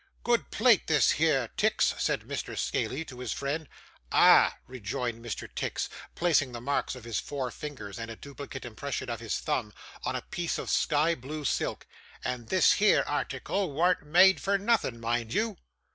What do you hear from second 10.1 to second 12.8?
a piece of sky blue silk; 'and this